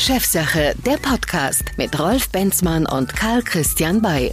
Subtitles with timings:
[0.00, 4.32] Chefsache, der Podcast mit Rolf Benzmann und Karl Christian Bay.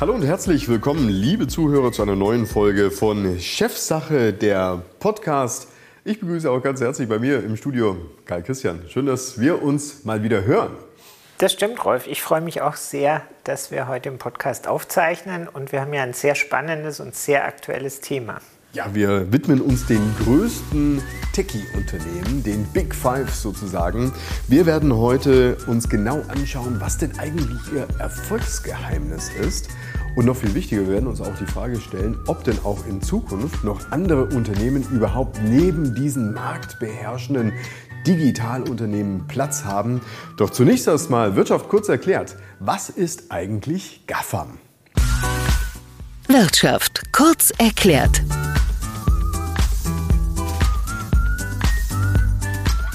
[0.00, 5.66] Hallo und herzlich willkommen, liebe Zuhörer, zu einer neuen Folge von Chefsache, der Podcast.
[6.04, 8.84] Ich begrüße auch ganz herzlich bei mir im Studio Karl Christian.
[8.88, 10.76] Schön, dass wir uns mal wieder hören.
[11.38, 12.06] Das stimmt, Rolf.
[12.06, 16.04] Ich freue mich auch sehr, dass wir heute im Podcast aufzeichnen und wir haben ja
[16.04, 18.40] ein sehr spannendes und sehr aktuelles Thema.
[18.72, 24.12] Ja, wir widmen uns den größten Techie-Unternehmen, den Big Five sozusagen.
[24.46, 29.70] Wir werden heute uns genau anschauen, was denn eigentlich ihr Erfolgsgeheimnis ist.
[30.14, 33.02] Und noch viel wichtiger, wir werden uns auch die Frage stellen, ob denn auch in
[33.02, 37.52] Zukunft noch andere Unternehmen überhaupt neben diesen marktbeherrschenden
[38.06, 40.00] Digitalunternehmen Platz haben.
[40.36, 42.36] Doch zunächst erstmal Wirtschaft kurz erklärt.
[42.60, 44.58] Was ist eigentlich GAFAM?
[46.28, 48.22] Wirtschaft kurz erklärt.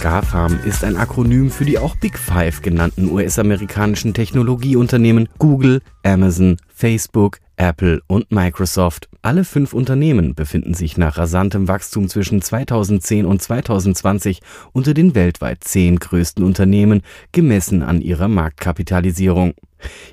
[0.05, 7.39] GAFAM ist ein Akronym für die auch Big Five genannten US-amerikanischen Technologieunternehmen Google, Amazon, Facebook,
[7.57, 9.09] Apple und Microsoft.
[9.21, 15.63] Alle fünf Unternehmen befinden sich nach rasantem Wachstum zwischen 2010 und 2020 unter den weltweit
[15.63, 19.53] zehn größten Unternehmen, gemessen an ihrer Marktkapitalisierung.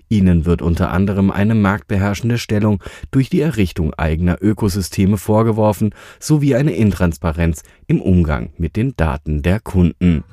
[0.08, 6.72] Ihnen wird unter anderem eine marktbeherrschende Stellung durch die Errichtung eigener Ökosysteme vorgeworfen sowie eine
[6.72, 10.24] Intransparenz im Umgang mit den Daten der Kunden.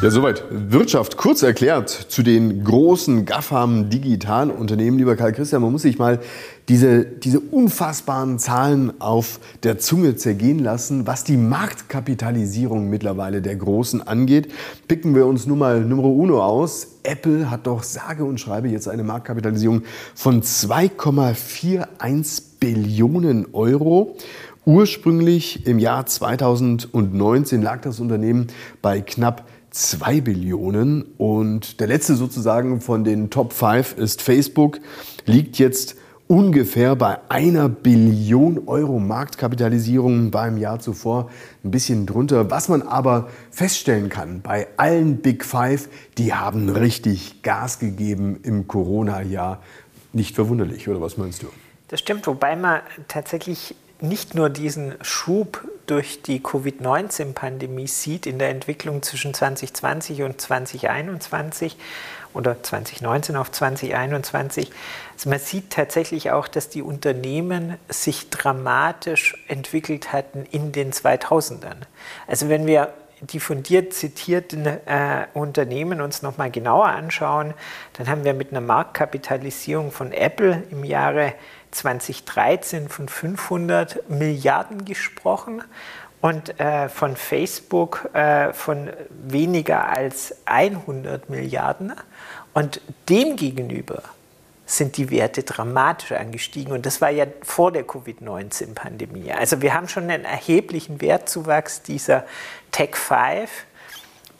[0.00, 4.96] Ja, soweit Wirtschaft kurz erklärt zu den großen GAFAM Digitalunternehmen.
[4.96, 6.20] Lieber Karl Christian, man muss sich mal
[6.68, 14.06] diese, diese unfassbaren Zahlen auf der Zunge zergehen lassen, was die Marktkapitalisierung mittlerweile der Großen
[14.06, 14.52] angeht.
[14.86, 16.98] Picken wir uns nur mal Numero Uno aus.
[17.02, 19.82] Apple hat doch sage und schreibe jetzt eine Marktkapitalisierung
[20.14, 24.14] von 2,41 Billionen Euro.
[24.64, 28.46] Ursprünglich im Jahr 2019 lag das Unternehmen
[28.80, 31.02] bei knapp 2 Billionen.
[31.18, 34.78] Und der letzte sozusagen von den Top 5 ist Facebook,
[35.26, 35.96] liegt jetzt
[36.28, 41.30] ungefähr bei einer Billion Euro Marktkapitalisierung beim Jahr zuvor
[41.64, 42.50] ein bisschen drunter.
[42.50, 48.68] Was man aber feststellen kann, bei allen Big Five, die haben richtig Gas gegeben im
[48.68, 49.62] Corona-Jahr.
[50.12, 51.48] Nicht verwunderlich, oder was meinst du?
[51.88, 58.50] Das stimmt, wobei man tatsächlich nicht nur diesen Schub durch die Covid-19-Pandemie sieht in der
[58.50, 61.76] Entwicklung zwischen 2020 und 2021
[62.34, 64.70] oder 2019 auf 2021.
[65.14, 71.76] Also man sieht tatsächlich auch, dass die Unternehmen sich dramatisch entwickelt hatten in den 2000ern.
[72.26, 77.54] Also wenn wir die von dir zitierten äh, Unternehmen uns nochmal genauer anschauen,
[77.94, 81.34] dann haben wir mit einer Marktkapitalisierung von Apple im Jahre
[81.70, 85.62] 2013 von 500 Milliarden gesprochen
[86.20, 91.92] und äh, von Facebook äh, von weniger als 100 Milliarden.
[92.54, 94.02] Und demgegenüber
[94.66, 96.72] sind die Werte dramatisch angestiegen.
[96.72, 99.32] Und das war ja vor der Covid-19-Pandemie.
[99.32, 102.24] Also wir haben schon einen erheblichen Wertzuwachs dieser
[102.70, 103.48] Tech 5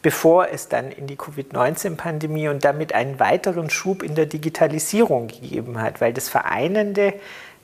[0.08, 5.82] bevor es dann in die Covid-19-Pandemie und damit einen weiteren Schub in der Digitalisierung gegeben
[5.82, 7.12] hat, weil das Vereinende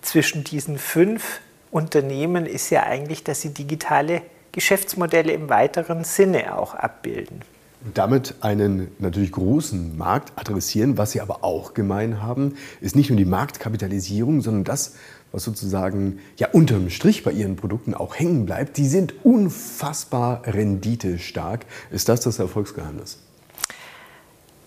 [0.03, 1.41] zwischen diesen fünf
[1.71, 4.21] Unternehmen ist ja eigentlich, dass sie digitale
[4.53, 7.41] Geschäftsmodelle im weiteren Sinne auch abbilden.
[7.83, 10.99] Und damit einen natürlich großen Markt adressieren.
[10.99, 14.97] Was sie aber auch gemein haben, ist nicht nur die Marktkapitalisierung, sondern das,
[15.35, 21.67] was sozusagen ja unterm Strich bei ihren Produkten auch hängen bleibt, die sind unfassbar renditestark.
[21.91, 23.19] Ist das das Erfolgsgeheimnis?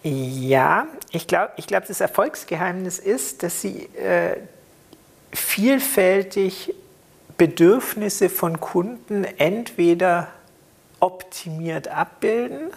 [0.04, 4.36] Ja, ich glaube, ich glaub, das Erfolgsgeheimnis ist, dass sie äh,
[5.32, 6.74] vielfältig
[7.38, 10.28] Bedürfnisse von Kunden entweder
[11.00, 12.72] optimiert abbilden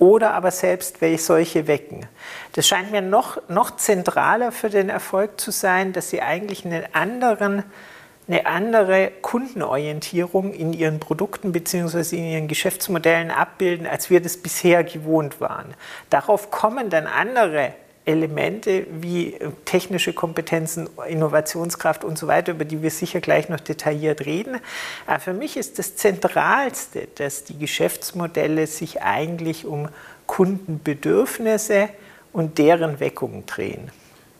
[0.00, 2.06] oder aber selbst welche solche wecken.
[2.54, 6.84] Das scheint mir noch, noch zentraler für den Erfolg zu sein, dass sie eigentlich einen
[6.92, 7.62] anderen,
[8.26, 12.16] eine andere Kundenorientierung in ihren Produkten bzw.
[12.16, 15.74] in ihren Geschäftsmodellen abbilden, als wir das bisher gewohnt waren.
[16.08, 17.74] Darauf kommen dann andere
[18.04, 23.60] Elemente wie äh, technische Kompetenzen, Innovationskraft und so weiter, über die wir sicher gleich noch
[23.60, 24.58] detailliert reden.
[25.06, 29.88] Aber für mich ist das Zentralste, dass die Geschäftsmodelle sich eigentlich um
[30.26, 31.88] Kundenbedürfnisse
[32.32, 33.90] und deren Weckung drehen.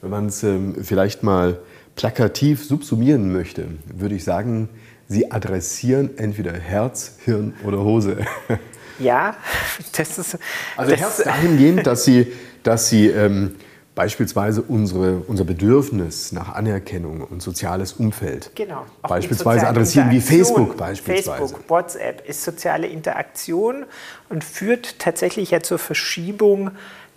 [0.01, 1.59] Wenn man es ähm, vielleicht mal
[1.97, 4.69] plakativ subsumieren möchte, würde ich sagen,
[5.09, 8.19] Sie adressieren entweder Herz, Hirn oder Hose.
[9.01, 9.35] Ja,
[9.97, 10.39] das ist.
[10.77, 13.57] Also das Herz dahingehend, dass Sie dass sie ähm,
[14.01, 18.51] Beispielsweise unsere, unser Bedürfnis nach Anerkennung und soziales Umfeld.
[18.55, 18.87] Genau.
[19.03, 21.31] Beispielsweise adressieren wie Facebook beispielsweise.
[21.33, 23.85] Facebook, WhatsApp ist soziale Interaktion
[24.29, 26.71] und führt tatsächlich ja zur Verschiebung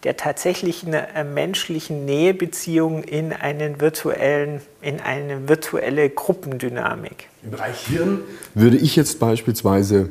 [0.04, 7.30] der tatsächlichen äh, menschlichen Nähebeziehung in einen virtuellen, in eine virtuelle Gruppendynamik.
[7.44, 8.20] Im Bereich Hirn
[8.56, 10.10] würde ich jetzt beispielsweise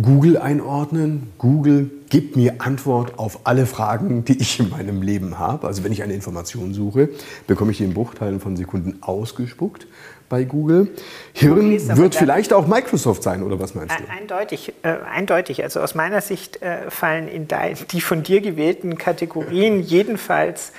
[0.00, 1.32] Google einordnen.
[1.36, 5.66] Google gibt mir Antwort auf alle Fragen, die ich in meinem Leben habe.
[5.66, 7.10] Also wenn ich eine Information suche,
[7.46, 9.86] bekomme ich die in Bruchteilen von Sekunden ausgespuckt
[10.30, 10.88] bei Google.
[11.34, 14.04] Hirn wird vielleicht auch Microsoft sein, oder was meinst du?
[14.10, 15.62] Eindeutig, äh, eindeutig.
[15.62, 17.48] Also aus meiner Sicht äh, fallen in
[17.90, 20.72] die von dir gewählten Kategorien jedenfalls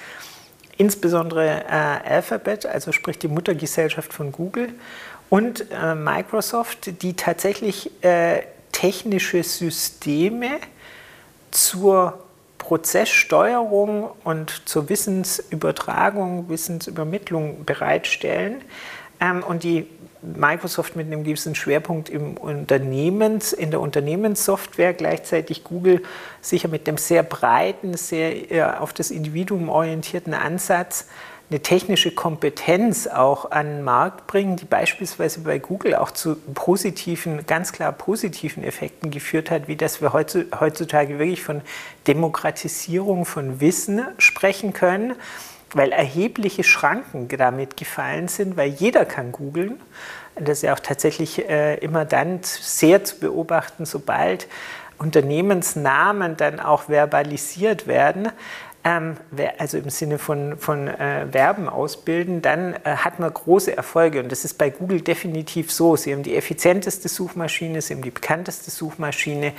[0.78, 4.70] insbesondere äh, Alphabet, also sprich die Muttergesellschaft von Google,
[5.30, 8.42] und äh, Microsoft, die tatsächlich äh,
[8.74, 10.60] technische Systeme
[11.52, 12.20] zur
[12.58, 18.62] Prozesssteuerung und zur Wissensübertragung, Wissensübermittlung bereitstellen
[19.22, 19.88] ähm, und die
[20.22, 26.02] Microsoft mit einem gewissen Schwerpunkt im Unternehmens, in der Unternehmenssoftware, gleichzeitig Google
[26.42, 31.08] sicher mit einem sehr breiten, sehr auf das Individuum orientierten Ansatz
[31.50, 37.46] eine technische Kompetenz auch an den Markt bringen, die beispielsweise bei Google auch zu positiven,
[37.46, 41.62] ganz klar positiven Effekten geführt hat, wie dass wir heutzutage wirklich von
[42.08, 45.16] Demokratisierung von Wissen sprechen können,
[45.74, 49.80] weil erhebliche Schranken damit gefallen sind, weil jeder kann googeln.
[50.36, 54.48] Das ist ja auch tatsächlich äh, immer dann sehr zu beobachten, sobald
[54.98, 58.32] Unternehmensnamen dann auch verbalisiert werden
[58.84, 59.16] ähm,
[59.58, 64.20] also im Sinne von, von äh, Verben ausbilden, dann äh, hat man große Erfolge.
[64.22, 65.96] Und das ist bei Google definitiv so.
[65.96, 69.54] Sie haben die effizienteste Suchmaschine, sie haben die bekannteste Suchmaschine.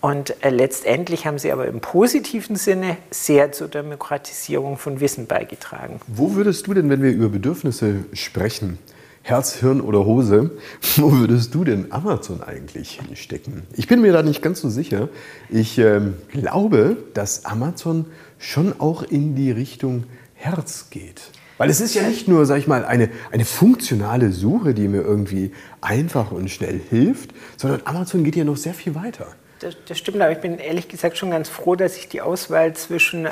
[0.00, 6.00] Und äh, letztendlich haben sie aber im positiven Sinne sehr zur Demokratisierung von Wissen beigetragen.
[6.06, 8.78] Wo würdest du denn, wenn wir über Bedürfnisse sprechen,
[9.22, 10.52] Herz, Hirn oder Hose,
[10.96, 13.64] wo würdest du denn Amazon eigentlich hinstecken?
[13.72, 15.08] Ich bin mir da nicht ganz so sicher.
[15.48, 18.04] Ich ähm, glaube, dass Amazon
[18.38, 20.04] schon auch in die Richtung
[20.34, 21.30] Herz geht.
[21.58, 25.00] Weil es ist ja nicht nur, sag ich mal, eine, eine funktionale Suche, die mir
[25.00, 29.28] irgendwie einfach und schnell hilft, sondern Amazon geht ja noch sehr viel weiter.
[29.60, 32.74] Das, das, stimmt, aber ich bin ehrlich gesagt schon ganz froh, dass ich die Auswahl
[32.74, 33.30] zwischen, äh,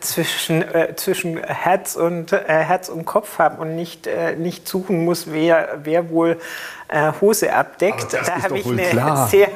[0.00, 5.04] zwischen, äh, zwischen Herz, und, äh, Herz und Kopf habe und nicht, äh, nicht suchen
[5.04, 6.40] muss, wer, wer wohl
[6.90, 8.12] äh, Hose abdeckt.
[8.12, 9.48] Da habe ich eine sehr,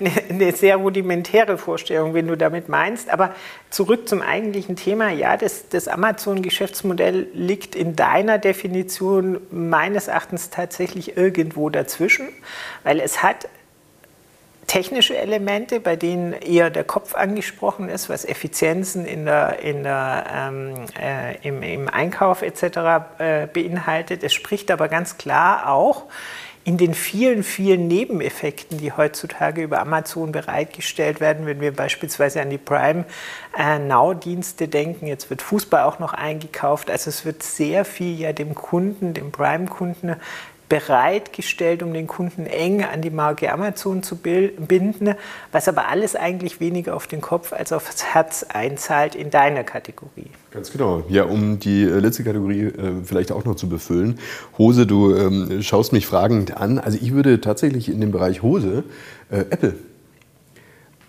[0.00, 3.10] eine, eine, sehr rudimentäre Vorstellung, wenn du damit meinst.
[3.10, 3.34] Aber
[3.68, 5.10] zurück zum eigentlichen Thema.
[5.10, 12.28] Ja, das, das Amazon-Geschäftsmodell liegt in deiner Definition meines Erachtens tatsächlich irgendwo dazwischen,
[12.82, 13.48] weil es hat
[14.66, 20.24] technische Elemente, bei denen eher der Kopf angesprochen ist, was Effizienzen in der, in der,
[20.32, 22.62] ähm, äh, im, im, Einkauf etc.
[23.18, 24.22] Äh, beinhaltet.
[24.22, 26.04] Es spricht aber ganz klar auch
[26.70, 32.48] in den vielen, vielen Nebeneffekten, die heutzutage über Amazon bereitgestellt werden, wenn wir beispielsweise an
[32.48, 33.06] die Prime
[33.58, 38.32] äh, Now-Dienste denken, jetzt wird Fußball auch noch eingekauft, also es wird sehr viel ja
[38.32, 40.14] dem Kunden, dem Prime-Kunden
[40.68, 45.16] bereitgestellt, um den Kunden eng an die Marke Amazon zu binden,
[45.50, 50.30] was aber alles eigentlich weniger auf den Kopf als aufs Herz einzahlt in deiner Kategorie.
[50.50, 51.04] Ganz genau.
[51.08, 54.18] Ja, um die äh, letzte Kategorie äh, vielleicht auch noch zu befüllen.
[54.58, 56.78] Hose, du ähm, schaust mich fragend an.
[56.78, 58.82] Also ich würde tatsächlich in dem Bereich Hose
[59.30, 59.76] äh, Apple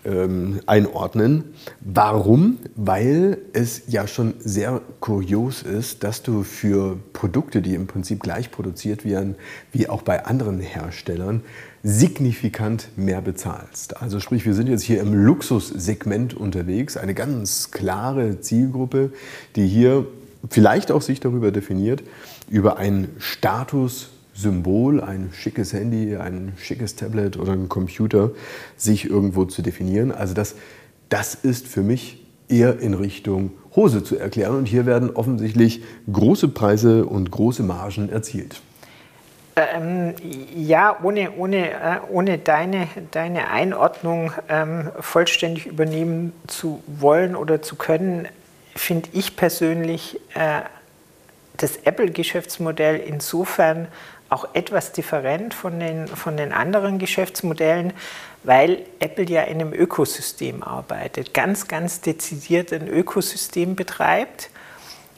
[0.04, 1.54] ähm, einordnen.
[1.80, 2.58] Warum?
[2.76, 8.50] Weil es ja schon sehr kurios ist, dass du für Produkte, die im Prinzip gleich
[8.50, 9.34] produziert werden
[9.72, 11.42] wie auch bei anderen Herstellern,
[11.82, 14.00] signifikant mehr bezahlst.
[14.00, 19.12] Also sprich, wir sind jetzt hier im Luxussegment unterwegs, eine ganz klare Zielgruppe,
[19.56, 20.06] die hier
[20.48, 22.02] vielleicht auch sich darüber definiert,
[22.48, 28.30] über einen Status Symbol, ein schickes Handy, ein schickes Tablet oder ein Computer,
[28.76, 30.10] sich irgendwo zu definieren.
[30.10, 30.54] Also das,
[31.08, 34.56] das ist für mich eher in Richtung Hose zu erklären.
[34.56, 38.62] Und hier werden offensichtlich große Preise und große Margen erzielt.
[39.54, 40.14] Ähm,
[40.54, 47.76] ja, ohne, ohne, äh, ohne deine, deine Einordnung ähm, vollständig übernehmen zu wollen oder zu
[47.76, 48.28] können,
[48.74, 50.62] finde ich persönlich äh,
[51.58, 53.88] das Apple-Geschäftsmodell insofern
[54.30, 57.92] auch etwas different von den, von den anderen Geschäftsmodellen,
[58.44, 64.48] weil Apple ja in einem Ökosystem arbeitet, ganz, ganz dezidiert ein Ökosystem betreibt.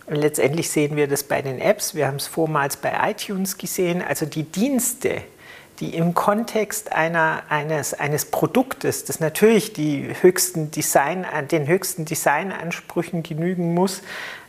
[0.06, 4.26] Letztendlich sehen wir das bei den Apps, wir haben es vormals bei iTunes gesehen, also
[4.26, 5.22] die Dienste,
[5.80, 13.22] die im Kontext einer, eines, eines Produktes, das natürlich die höchsten Design, den höchsten Designansprüchen
[13.22, 14.02] genügen muss,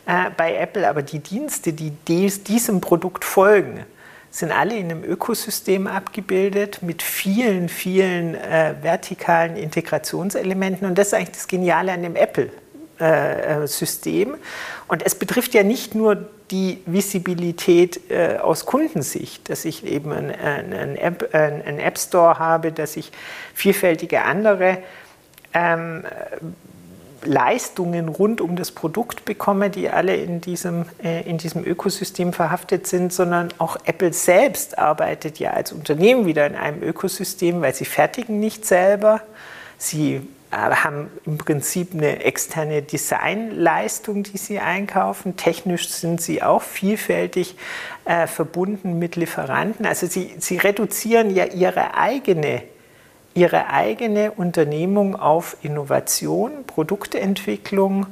[0.05, 3.85] äh, bei Apple, aber die Dienste, die dies, diesem Produkt folgen,
[4.29, 10.85] sind alle in einem Ökosystem abgebildet mit vielen, vielen äh, vertikalen Integrationselementen.
[10.85, 12.64] Und das ist eigentlich das Geniale an dem Apple-System.
[12.99, 13.57] Äh,
[14.87, 16.17] und es betrifft ja nicht nur
[16.51, 22.71] die Visibilität äh, aus Kundensicht, dass ich eben einen, einen, App, einen App Store habe,
[22.71, 23.11] dass ich
[23.53, 24.77] vielfältige andere
[25.53, 26.03] ähm,
[27.25, 32.87] Leistungen rund um das Produkt bekomme, die alle in diesem, äh, in diesem Ökosystem verhaftet
[32.87, 37.85] sind, sondern auch Apple selbst arbeitet ja als Unternehmen wieder in einem Ökosystem, weil sie
[37.85, 39.21] fertigen nicht selber.
[39.77, 40.21] Sie äh,
[40.51, 45.35] haben im Prinzip eine externe Designleistung, die sie einkaufen.
[45.35, 47.55] Technisch sind sie auch vielfältig
[48.05, 49.85] äh, verbunden mit Lieferanten.
[49.85, 52.63] Also sie, sie reduzieren ja ihre eigene
[53.35, 58.07] ihre eigene Unternehmung auf Innovation, Produktentwicklung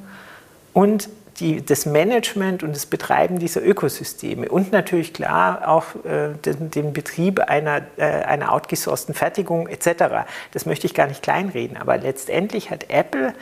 [0.74, 1.10] und
[1.44, 6.94] die, das Management und das Betreiben dieser Ökosysteme und natürlich klar auch äh, den, den,
[6.94, 10.26] Betrieb einer, äh, einer outgesourcten Fertigung etc.
[10.52, 13.34] Das möchte ich gar nicht kleinreden, aber letztendlich hat Apple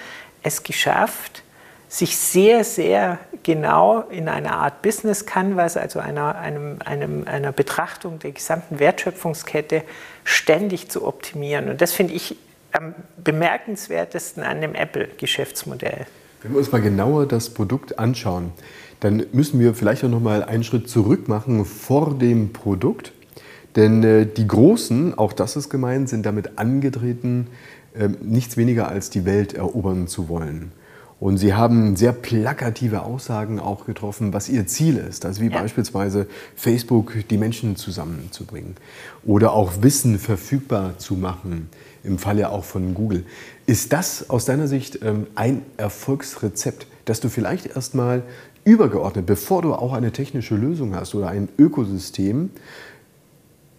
[0.41, 1.43] es geschafft,
[1.87, 8.17] sich sehr, sehr genau in einer Art Business Canvas, also einer, einem, einem, einer Betrachtung
[8.17, 9.83] der gesamten Wertschöpfungskette,
[10.23, 11.69] ständig zu optimieren.
[11.69, 12.37] Und das finde ich
[12.71, 16.07] am bemerkenswertesten an dem Apple-Geschäftsmodell.
[16.41, 18.51] Wenn wir uns mal genauer das Produkt anschauen,
[18.99, 23.13] dann müssen wir vielleicht auch noch mal einen Schritt zurück machen vor dem Produkt.
[23.75, 27.47] Denn äh, die Großen, auch das ist gemeint, sind damit angetreten,
[27.93, 30.71] äh, nichts weniger als die Welt erobern zu wollen.
[31.21, 35.23] Und Sie haben sehr plakative Aussagen auch getroffen, was Ihr Ziel ist.
[35.23, 35.61] Also wie ja.
[35.61, 36.25] beispielsweise
[36.55, 38.73] Facebook die Menschen zusammenzubringen
[39.23, 41.69] oder auch Wissen verfügbar zu machen,
[42.03, 43.23] im Falle auch von Google.
[43.67, 48.23] Ist das aus deiner Sicht ähm, ein Erfolgsrezept, dass du vielleicht erstmal
[48.63, 52.49] übergeordnet, bevor du auch eine technische Lösung hast oder ein Ökosystem,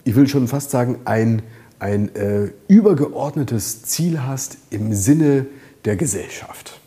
[0.05, 1.43] ich will schon fast sagen, ein,
[1.81, 5.47] ein äh, übergeordnetes Ziel hast im Sinne
[5.85, 6.79] der Gesellschaft?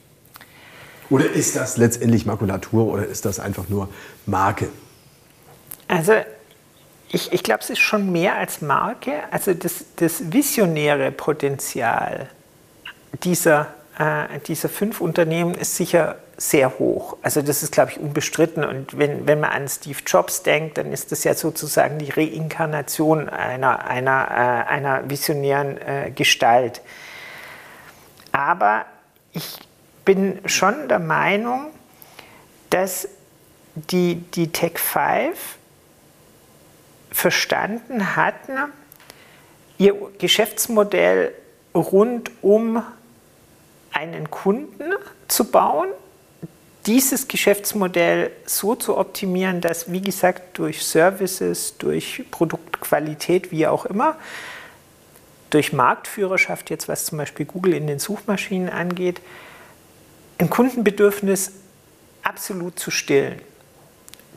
[1.09, 3.89] Oder ist das letztendlich Makulatur oder ist das einfach nur
[4.25, 4.69] Marke?
[5.87, 6.13] Also
[7.09, 9.13] ich, ich glaube, es ist schon mehr als Marke.
[9.31, 12.27] Also das, das visionäre Potenzial
[13.23, 17.15] dieser, äh, dieser fünf Unternehmen ist sicher sehr hoch.
[17.21, 18.65] Also das ist, glaube ich, unbestritten.
[18.65, 23.29] Und wenn, wenn man an Steve Jobs denkt, dann ist das ja sozusagen die Reinkarnation
[23.29, 26.81] einer, einer, äh, einer visionären äh, Gestalt.
[28.33, 28.85] Aber
[29.31, 29.59] ich
[30.05, 31.71] bin schon der Meinung,
[32.69, 33.09] dass
[33.75, 35.57] die, die Tech 5
[37.11, 38.57] verstanden hatten,
[39.77, 41.33] ihr Geschäftsmodell
[41.73, 42.81] rund um
[43.91, 44.93] einen Kunden
[45.27, 45.89] zu bauen,
[46.85, 54.17] dieses Geschäftsmodell so zu optimieren, dass, wie gesagt, durch Services, durch Produktqualität, wie auch immer,
[55.49, 59.21] durch Marktführerschaft, jetzt was zum Beispiel Google in den Suchmaschinen angeht,
[60.37, 61.51] ein Kundenbedürfnis
[62.23, 63.39] absolut zu stillen.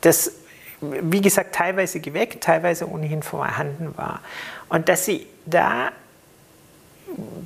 [0.00, 0.32] Das,
[0.80, 4.20] wie gesagt, teilweise geweckt, teilweise ohnehin vorhanden war.
[4.68, 5.90] Und dass sie da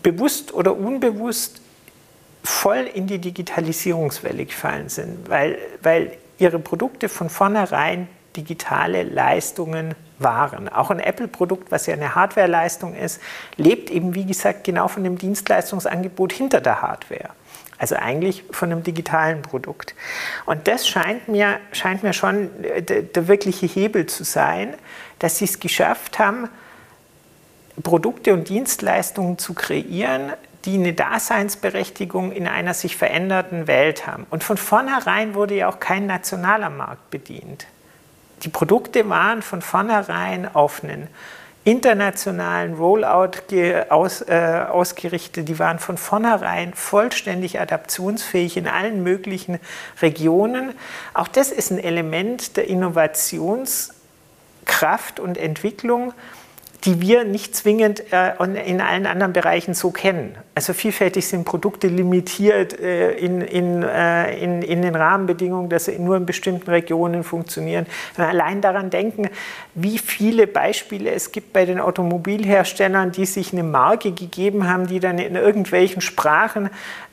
[0.02, 1.61] bewusst oder unbewusst
[2.44, 10.68] voll in die Digitalisierungswelle gefallen sind, weil, weil ihre Produkte von vornherein digitale Leistungen waren.
[10.68, 13.21] Auch ein Apple-Produkt, was ja eine Hardware-Leistung ist,
[13.56, 17.30] lebt eben, wie gesagt, genau von dem Dienstleistungsangebot hinter der Hardware.
[17.83, 19.97] Also eigentlich von einem digitalen Produkt.
[20.47, 24.75] Und das scheint mir, scheint mir schon der, der wirkliche Hebel zu sein,
[25.19, 26.49] dass sie es geschafft haben,
[27.83, 30.33] Produkte und Dienstleistungen zu kreieren,
[30.65, 34.29] die eine Daseinsberechtigung in einer sich veränderten Welt haben.
[34.31, 37.67] Und von vornherein wurde ja auch kein nationaler Markt bedient.
[38.45, 41.09] Die Produkte waren von vornherein auf einen
[41.64, 43.38] internationalen Rollout
[43.88, 45.49] aus, äh, ausgerichtet.
[45.49, 49.59] Die waren von vornherein vollständig adaptionsfähig in allen möglichen
[50.00, 50.73] Regionen.
[51.14, 56.14] Auch das ist ein Element der Innovationskraft und Entwicklung
[56.85, 58.33] die wir nicht zwingend äh,
[58.66, 60.37] in allen anderen Bereichen so kennen.
[60.54, 65.99] Also vielfältig sind Produkte limitiert äh, in, in, äh, in, in, den Rahmenbedingungen, dass sie
[65.99, 67.87] nur in bestimmten Regionen funktionieren.
[68.16, 69.28] Wenn wir allein daran denken,
[69.75, 75.00] wie viele Beispiele es gibt bei den Automobilherstellern, die sich eine Marke gegeben haben, die
[75.00, 76.69] dann in irgendwelchen Sprachen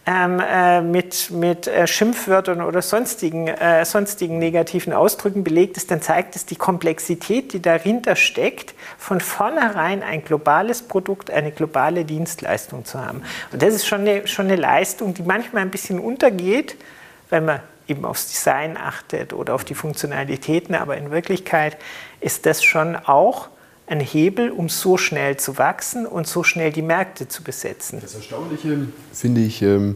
[0.05, 6.01] ähm, äh, mit, mit äh, Schimpfwörtern oder sonstigen, äh, sonstigen negativen Ausdrücken belegt ist, dann
[6.01, 12.83] zeigt es die Komplexität, die dahinter steckt, von vornherein ein globales Produkt, eine globale Dienstleistung
[12.83, 13.23] zu haben.
[13.53, 16.75] Und das ist schon eine, schon eine Leistung, die manchmal ein bisschen untergeht,
[17.29, 21.77] weil man eben aufs Design achtet oder auf die Funktionalitäten, aber in Wirklichkeit
[22.21, 23.49] ist das schon auch
[23.87, 27.99] ein Hebel, um so schnell zu wachsen und so schnell die Märkte zu besetzen.
[28.01, 29.95] Das Erstaunliche finde ich ähm,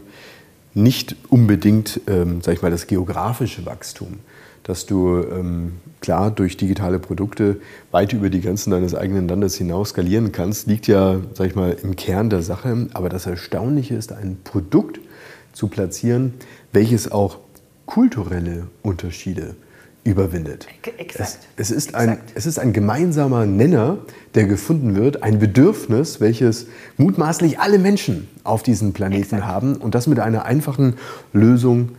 [0.74, 4.18] nicht unbedingt, ähm, sag ich mal, das geografische Wachstum,
[4.64, 7.60] dass du ähm, klar durch digitale Produkte
[7.92, 11.76] weit über die Grenzen deines eigenen Landes hinaus skalieren kannst, liegt ja, sag ich mal,
[11.82, 12.88] im Kern der Sache.
[12.94, 14.98] Aber das Erstaunliche ist, ein Produkt
[15.52, 16.34] zu platzieren,
[16.72, 17.38] welches auch
[17.86, 19.54] kulturelle Unterschiede
[20.04, 20.66] überwindet.
[20.98, 21.38] Exakt.
[21.56, 23.98] Es, es, ist ein, es ist ein gemeinsamer Nenner,
[24.34, 26.66] der gefunden wird, ein Bedürfnis, welches
[26.98, 29.46] mutmaßlich alle Menschen auf diesem Planeten Exakt.
[29.46, 30.94] haben und das mit einer einfachen
[31.32, 31.90] Lösung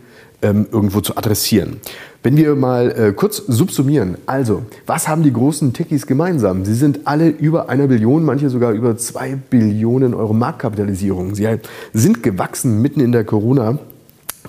[0.42, 1.80] ähm, irgendwo zu adressieren.
[2.22, 6.64] Wenn wir mal äh, kurz subsumieren, also, was haben die großen Techies gemeinsam?
[6.64, 11.34] Sie sind alle über einer Billion, manche sogar über zwei Billionen Euro Marktkapitalisierung.
[11.34, 11.48] Sie
[11.92, 13.78] sind gewachsen mitten in der Corona-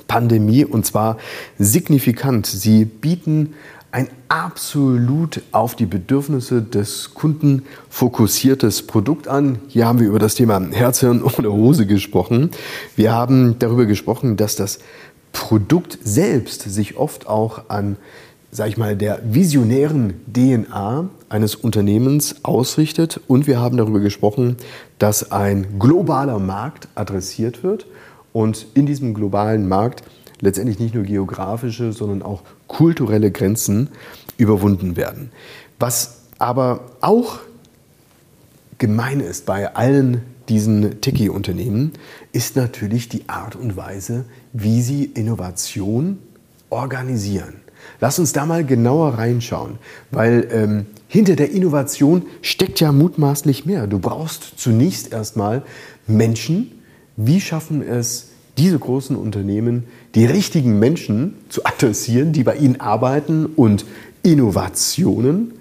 [0.07, 1.17] Pandemie und zwar
[1.57, 2.45] signifikant.
[2.45, 3.53] Sie bieten
[3.91, 9.59] ein absolut auf die Bedürfnisse des Kunden fokussiertes Produkt an.
[9.67, 12.51] Hier haben wir über das Thema Herz, Hirn ohne Hose gesprochen.
[12.95, 14.79] Wir haben darüber gesprochen, dass das
[15.31, 17.95] Produkt selbst sich oft auch an,
[18.51, 23.21] sag ich mal, der visionären DNA eines Unternehmens ausrichtet.
[23.27, 24.57] Und wir haben darüber gesprochen,
[24.99, 27.85] dass ein globaler Markt adressiert wird
[28.37, 30.03] und in diesem globalen Markt
[30.41, 33.89] letztendlich nicht nur geografische, sondern auch kulturelle Grenzen
[34.37, 35.31] überwunden werden.
[35.79, 37.39] Was aber auch
[38.77, 41.93] gemein ist bei allen diesen Techie-Unternehmen,
[42.31, 46.19] ist natürlich die Art und Weise, wie sie Innovation
[46.69, 47.55] organisieren.
[47.99, 49.79] Lass uns da mal genauer reinschauen,
[50.11, 53.87] weil ähm, hinter der Innovation steckt ja mutmaßlich mehr.
[53.87, 55.63] Du brauchst zunächst erstmal
[56.05, 56.76] Menschen,
[57.17, 63.45] wie schaffen es diese großen Unternehmen, die richtigen Menschen zu adressieren, die bei ihnen arbeiten
[63.45, 63.85] und
[64.23, 65.53] Innovationen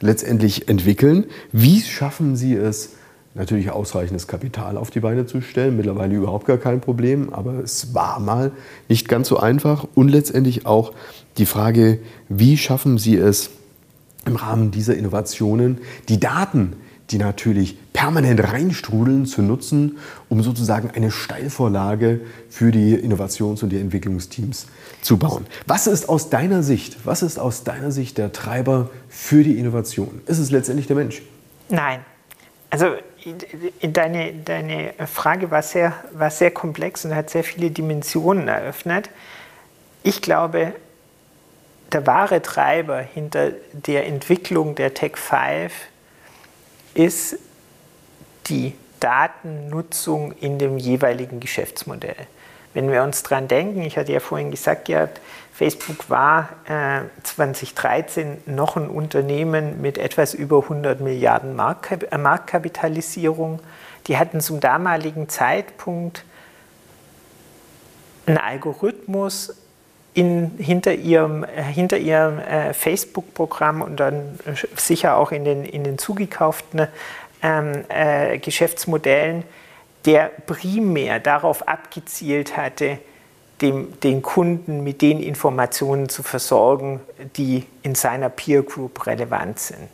[0.00, 1.24] letztendlich entwickeln?
[1.52, 2.90] Wie schaffen sie es,
[3.34, 5.76] natürlich ausreichendes Kapital auf die Beine zu stellen?
[5.76, 8.52] Mittlerweile überhaupt gar kein Problem, aber es war mal
[8.88, 9.86] nicht ganz so einfach.
[9.94, 10.92] Und letztendlich auch
[11.38, 13.50] die Frage, wie schaffen sie es,
[14.26, 15.78] im Rahmen dieser Innovationen
[16.08, 16.74] die Daten,
[17.10, 19.96] die natürlich permanent reinstrudeln, zu nutzen,
[20.28, 24.66] um sozusagen eine Steilvorlage für die Innovations- und die Entwicklungsteams
[25.00, 25.46] zu bauen.
[25.66, 30.20] Was ist aus deiner Sicht, was ist aus deiner Sicht der Treiber für die Innovation?
[30.26, 31.22] Ist es letztendlich der Mensch?
[31.70, 32.00] Nein.
[32.68, 32.88] Also
[33.80, 39.08] deine, deine Frage war sehr, war sehr komplex und hat sehr viele Dimensionen eröffnet.
[40.02, 40.74] Ich glaube,
[41.90, 45.72] der wahre Treiber hinter der Entwicklung der Tech 5
[46.92, 47.38] ist
[48.46, 52.16] die Datennutzung in dem jeweiligen Geschäftsmodell.
[52.72, 55.08] Wenn wir uns daran denken, ich hatte ja vorhin gesagt, ja,
[55.52, 63.60] Facebook war äh, 2013 noch ein Unternehmen mit etwas über 100 Milliarden Marktkap äh, Marktkapitalisierung.
[64.08, 66.24] Die hatten zum damaligen Zeitpunkt
[68.26, 69.54] einen Algorithmus
[70.14, 75.64] in, hinter ihrem, äh, hinter ihrem äh, Facebook-Programm und dann äh, sicher auch in den,
[75.64, 76.88] in den zugekauften
[77.44, 79.44] ähm, äh, Geschäftsmodellen,
[80.06, 82.98] der primär darauf abgezielt hatte,
[83.60, 87.00] dem, den Kunden mit den Informationen zu versorgen,
[87.36, 89.88] die in seiner Peer Group relevant sind.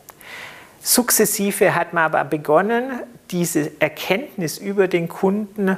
[0.80, 5.76] Sukzessive hat man aber begonnen, diese Erkenntnis über den Kunden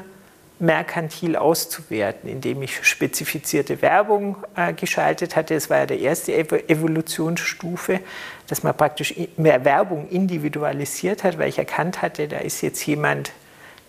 [0.62, 5.54] merkantil auszuwerten, indem ich spezifizierte Werbung äh, geschaltet hatte.
[5.54, 7.98] Das war ja der erste Ev Evolutionsstufe,
[8.46, 13.32] dass man praktisch mehr Werbung individualisiert hat, weil ich erkannt hatte, da ist jetzt jemand,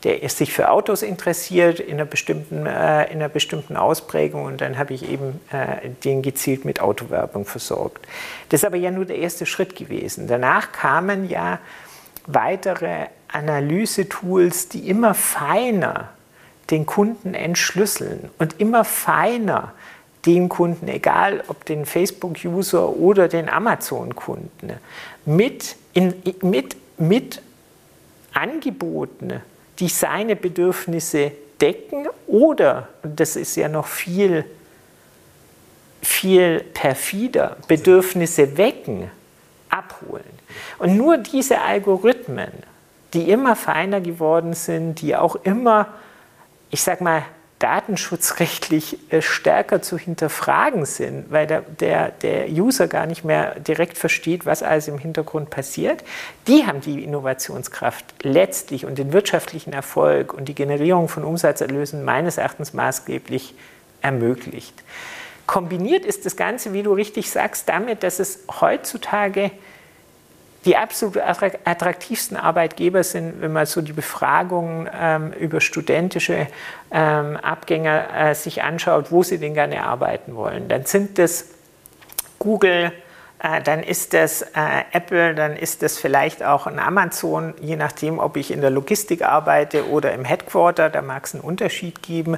[0.03, 4.79] der sich für Autos interessiert in einer bestimmten, äh, in einer bestimmten Ausprägung und dann
[4.79, 8.05] habe ich eben äh, den gezielt mit Autowerbung versorgt.
[8.49, 10.27] Das ist aber ja nur der erste Schritt gewesen.
[10.27, 11.59] Danach kamen ja
[12.25, 16.09] weitere Analysetools, die immer feiner
[16.69, 19.73] den Kunden entschlüsseln und immer feiner
[20.25, 24.73] den Kunden, egal ob den Facebook-User oder den Amazon-Kunden,
[25.25, 25.75] mit,
[26.41, 27.41] mit, mit
[28.33, 29.41] Angeboten,
[29.79, 34.45] die seine Bedürfnisse decken oder, und das ist ja noch viel,
[36.01, 39.09] viel perfider, Bedürfnisse wecken,
[39.69, 40.23] abholen.
[40.77, 42.51] Und nur diese Algorithmen,
[43.13, 45.87] die immer feiner geworden sind, die auch immer
[46.73, 47.23] ich sage mal,
[47.59, 53.97] datenschutzrechtlich äh, stärker zu hinterfragen sind, weil der, der, der User gar nicht mehr direkt
[53.97, 56.03] versteht, was alles im Hintergrund passiert,
[56.47, 62.37] die haben die Innovationskraft letztlich und den wirtschaftlichen Erfolg und die Generierung von Umsatzerlösen meines
[62.37, 63.53] Erachtens maßgeblich
[64.01, 64.83] ermöglicht.
[65.45, 69.51] kombiniert ist das Ganze, wie du richtig sagst, damit, dass es heutzutage
[70.65, 76.47] die absolut attraktivsten Arbeitgeber sind, wenn man so die Befragungen ähm, über studentische
[76.91, 80.69] ähm, Abgänger äh, sich anschaut, wo sie denn gerne arbeiten wollen.
[80.69, 81.49] Dann sind das
[82.39, 82.93] Google,
[83.63, 84.47] dann ist das äh,
[84.93, 89.21] Apple, dann ist das vielleicht auch ein Amazon, je nachdem, ob ich in der Logistik
[89.21, 92.37] arbeite oder im Headquarter, da mag es einen Unterschied geben.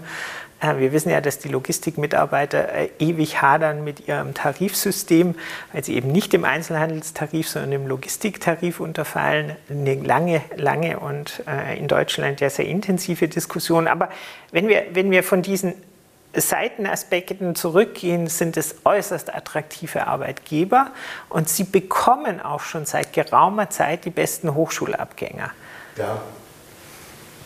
[0.60, 5.36] Äh, wir wissen ja, dass die Logistikmitarbeiter äh, ewig hadern mit ihrem Tarifsystem,
[5.74, 9.56] weil sie eben nicht im Einzelhandelstarif, sondern im Logistiktarif unterfallen.
[9.70, 13.88] Eine lange, lange und äh, in Deutschland ja sehr intensive Diskussion.
[13.88, 14.10] Aber
[14.52, 15.76] wenn wir, wenn wir von diesen
[16.36, 20.92] Seitenaspekten zurückgehen, sind es äußerst attraktive Arbeitgeber
[21.30, 25.52] und sie bekommen auch schon seit geraumer Zeit die besten Hochschulabgänger.
[25.98, 26.22] Ja,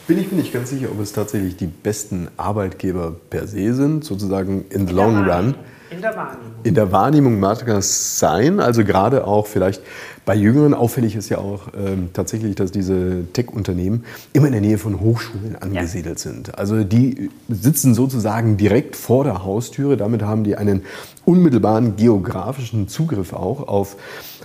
[0.09, 4.03] bin ich mir nicht ganz sicher, ob es tatsächlich die besten Arbeitgeber per se sind,
[4.03, 5.53] sozusagen in the long run.
[5.91, 6.51] In der Wahrnehmung.
[6.63, 8.59] In der Wahrnehmung mag das sein.
[8.59, 9.83] Also gerade auch vielleicht
[10.29, 14.77] bei Jüngeren auffällig ist ja auch ähm, tatsächlich, dass diese Tech-Unternehmen immer in der Nähe
[14.77, 16.31] von Hochschulen angesiedelt ja.
[16.31, 16.55] sind.
[16.55, 19.97] Also die sitzen sozusagen direkt vor der Haustüre.
[19.97, 20.83] Damit haben die einen
[21.25, 23.95] unmittelbaren geografischen Zugriff auch auf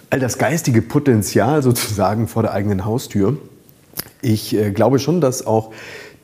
[0.09, 3.37] all das geistige Potenzial sozusagen vor der eigenen Haustür.
[4.23, 5.71] Ich äh, glaube schon, dass auch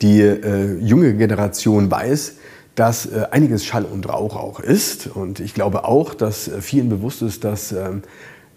[0.01, 2.37] die äh, junge Generation weiß,
[2.73, 5.05] dass äh, einiges Schall und Rauch auch ist.
[5.05, 8.01] Und ich glaube auch, dass äh, vielen bewusst ist, dass ähm,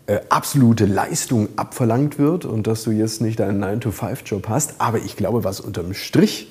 [0.07, 4.75] äh, absolute Leistung abverlangt wird und dass du jetzt nicht einen 9-to-5-Job hast.
[4.79, 6.49] Aber ich glaube, was unterm Strich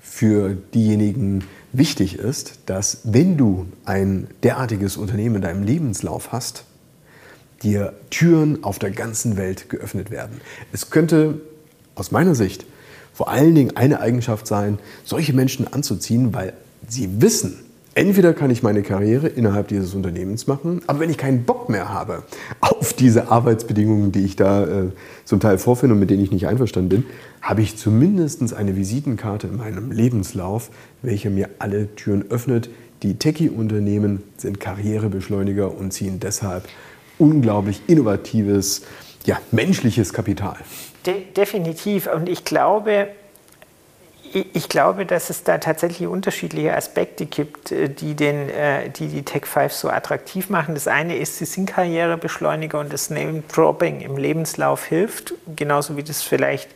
[0.00, 6.64] für diejenigen wichtig ist, dass wenn du ein derartiges Unternehmen in deinem Lebenslauf hast,
[7.62, 10.40] dir Türen auf der ganzen Welt geöffnet werden.
[10.72, 11.40] Es könnte
[11.94, 12.64] aus meiner Sicht
[13.12, 16.54] vor allen Dingen eine Eigenschaft sein, solche Menschen anzuziehen, weil
[16.88, 17.58] sie wissen,
[17.94, 21.88] entweder kann ich meine Karriere innerhalb dieses Unternehmens machen, aber wenn ich keinen Bock mehr
[21.88, 22.22] habe
[22.60, 24.88] auf diese Arbeitsbedingungen, die ich da äh,
[25.24, 27.04] zum Teil vorfinde und mit denen ich nicht einverstanden bin,
[27.42, 30.70] habe ich zumindest eine Visitenkarte in meinem Lebenslauf,
[31.02, 32.70] welche mir alle Türen öffnet.
[33.02, 36.68] Die Techie-Unternehmen sind Karrierebeschleuniger und ziehen deshalb
[37.18, 38.82] unglaublich innovatives,
[39.24, 40.56] ja, menschliches Kapital.
[41.06, 42.08] De definitiv.
[42.12, 43.08] Und ich glaube,
[44.32, 49.24] ich glaube, dass es da tatsächlich unterschiedliche Aspekte gibt, äh, die, den, äh, die die
[49.24, 50.74] Tech 5 so attraktiv machen.
[50.74, 56.22] Das eine ist, sie sind Karrierebeschleuniger und das Name-Dropping im Lebenslauf hilft, genauso wie das
[56.22, 56.70] vielleicht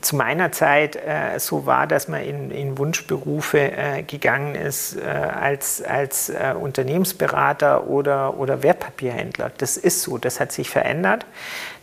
[0.00, 5.00] zu meiner Zeit äh, so war, dass man in, in Wunschberufe äh, gegangen ist äh,
[5.00, 9.50] als, als äh, Unternehmensberater oder, oder Wertpapierhändler.
[9.58, 11.26] Das ist so, das hat sich verändert.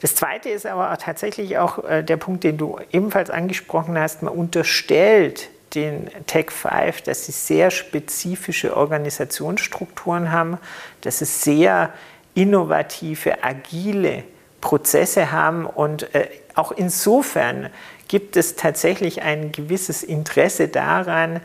[0.01, 4.23] Das Zweite ist aber auch tatsächlich auch äh, der Punkt, den du ebenfalls angesprochen hast.
[4.23, 10.57] Man unterstellt den Tech 5, dass sie sehr spezifische Organisationsstrukturen haben,
[11.01, 11.91] dass es sehr
[12.35, 14.23] innovative, agile
[14.61, 17.69] Prozesse haben und äh, auch insofern
[18.07, 21.41] gibt es tatsächlich ein gewisses Interesse daran,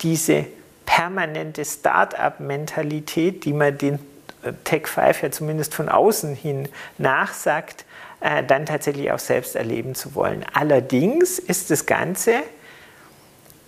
[0.00, 0.46] diese
[0.84, 3.94] permanente Start-up-Mentalität, die man den
[4.42, 7.84] äh, Tech 5 ja zumindest von außen hin nachsagt,
[8.20, 10.44] äh, dann tatsächlich auch selbst erleben zu wollen.
[10.52, 12.42] Allerdings ist das Ganze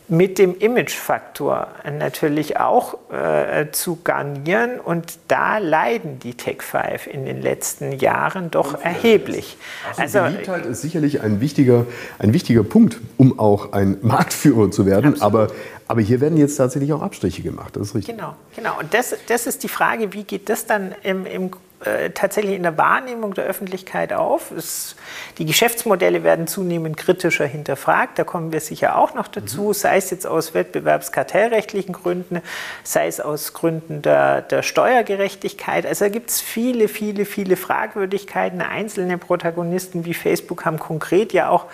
[0.09, 1.69] mit dem Imagefaktor
[1.99, 8.51] natürlich auch äh, zu garnieren und da leiden die Tech 5 in den letzten Jahren
[8.51, 9.57] doch erheblich.
[9.97, 11.87] Also, also Beliebtheit ist sicherlich ein wichtiger,
[12.19, 15.49] ein wichtiger Punkt, um auch ein Marktführer zu werden, aber,
[15.87, 18.17] aber hier werden jetzt tatsächlich auch Abstriche gemacht, das ist richtig.
[18.17, 18.79] Genau, genau.
[18.79, 21.51] und das, das ist die Frage, wie geht das dann im, im
[21.85, 24.51] äh, tatsächlich in der Wahrnehmung der Öffentlichkeit auf.
[24.51, 24.97] Es,
[25.39, 28.19] die Geschäftsmodelle werden zunehmend kritischer hinterfragt.
[28.19, 29.73] Da kommen wir sicher auch noch dazu, mhm.
[29.75, 32.43] sei es jetzt aus wettbewerbskartellrechtlichen Gründen,
[32.83, 35.87] sei es aus Gründen der, der Steuergerechtigkeit.
[35.87, 38.61] Also da gibt es viele, viele, viele Fragwürdigkeiten.
[38.61, 41.67] Einzelne Protagonisten wie Facebook haben konkret ja auch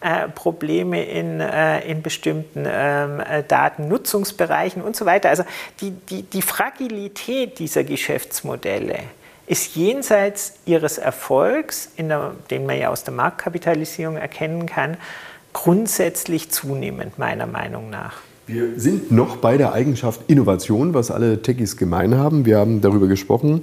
[0.00, 5.30] äh, Probleme in, äh, in bestimmten ähm, äh, Datennutzungsbereichen und so weiter.
[5.30, 5.42] Also
[5.80, 9.00] die, die, die Fragilität dieser Geschäftsmodelle
[9.48, 14.96] ist jenseits ihres Erfolgs, der, den man ja aus der Marktkapitalisierung erkennen kann,
[15.52, 18.18] grundsätzlich zunehmend, meiner Meinung nach.
[18.46, 22.46] Wir sind noch bei der Eigenschaft Innovation, was alle Techies gemein haben.
[22.46, 23.62] Wir haben darüber gesprochen,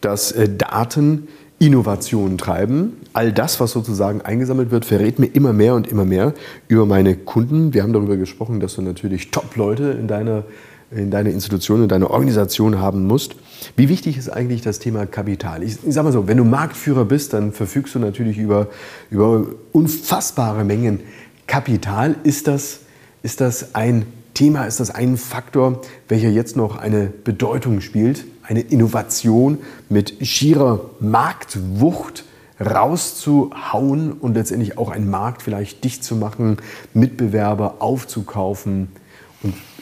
[0.00, 2.96] dass äh, Daten Innovationen treiben.
[3.12, 6.32] All das, was sozusagen eingesammelt wird, verrät mir immer mehr und immer mehr
[6.68, 7.74] über meine Kunden.
[7.74, 10.44] Wir haben darüber gesprochen, dass du natürlich Top-Leute in deiner
[10.90, 13.36] in deine Institution, in deine Organisation haben musst.
[13.76, 15.62] Wie wichtig ist eigentlich das Thema Kapital?
[15.62, 18.68] Ich, ich sage mal so, wenn du Marktführer bist, dann verfügst du natürlich über,
[19.10, 21.00] über unfassbare Mengen
[21.46, 22.16] Kapital.
[22.24, 22.80] Ist das,
[23.22, 28.60] ist das ein Thema ist das ein Faktor, welcher jetzt noch eine Bedeutung spielt, eine
[28.60, 32.24] Innovation mit schierer Marktwucht
[32.58, 36.58] rauszuhauen und letztendlich auch einen Markt vielleicht dicht zu machen,
[36.94, 38.88] Mitbewerber aufzukaufen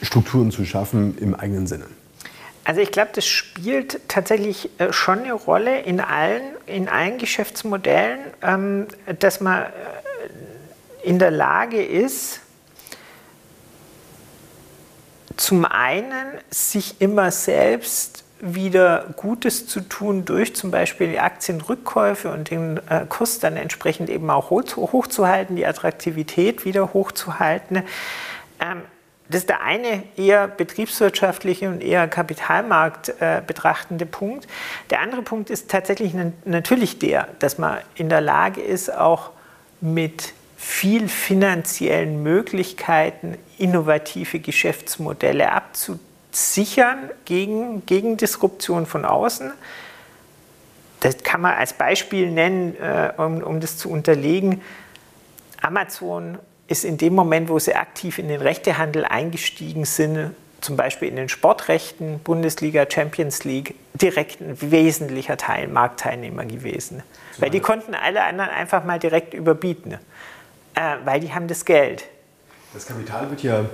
[0.01, 1.85] Strukturen zu schaffen im eigenen Sinne?
[2.63, 8.19] Also ich glaube, das spielt tatsächlich äh, schon eine Rolle in allen, in allen Geschäftsmodellen,
[8.43, 8.87] ähm,
[9.19, 9.67] dass man äh,
[11.03, 12.41] in der Lage ist,
[15.35, 22.51] zum einen sich immer selbst wieder Gutes zu tun durch zum Beispiel die Aktienrückkäufe und
[22.51, 27.83] den äh, Kurs dann entsprechend eben auch hochzuhalten, die Attraktivität wieder hochzuhalten.
[29.29, 34.47] Das ist der eine eher betriebswirtschaftliche und eher Kapitalmarkt äh, betrachtende Punkt.
[34.89, 36.13] Der andere Punkt ist tatsächlich
[36.45, 39.29] natürlich der, dass man in der Lage ist, auch
[39.81, 49.51] mit viel finanziellen Möglichkeiten innovative Geschäftsmodelle abzusichern gegen, gegen Disruption von außen.
[51.01, 54.61] Das kann man als Beispiel nennen, äh, um, um das zu unterlegen.
[55.61, 56.39] Amazon
[56.69, 61.15] ist in dem Moment, wo sie aktiv in den Rechtehandel eingestiegen sind, zum Beispiel in
[61.15, 67.03] den Sportrechten, Bundesliga, Champions League, direkt ein wesentlicher Teil Marktteilnehmer gewesen.
[67.37, 69.97] Weil die konnten alle anderen einfach mal direkt überbieten
[70.79, 72.05] äh, weil die haben das Geld.
[72.73, 73.65] Das Kapital wird ja,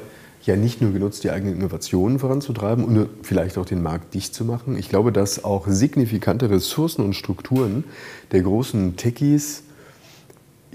[0.44, 4.46] ja nicht nur genutzt, die eigenen Innovationen voranzutreiben und vielleicht auch den Markt dicht zu
[4.46, 4.78] machen.
[4.78, 7.84] Ich glaube, dass auch signifikante Ressourcen und Strukturen
[8.32, 9.64] der großen Techies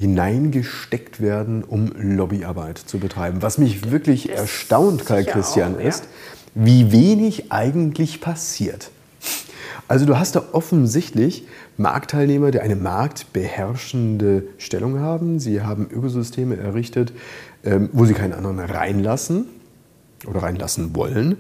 [0.01, 3.43] hineingesteckt werden, um Lobbyarbeit zu betreiben.
[3.43, 5.89] Was mich wirklich das erstaunt, Karl Christian, auch, ja.
[5.89, 6.05] ist,
[6.55, 8.91] wie wenig eigentlich passiert.
[9.89, 15.39] Also du hast da offensichtlich Marktteilnehmer, die eine marktbeherrschende Stellung haben.
[15.39, 17.13] Sie haben Ökosysteme errichtet,
[17.63, 19.49] ähm, wo sie keinen anderen reinlassen
[20.27, 21.37] oder reinlassen wollen.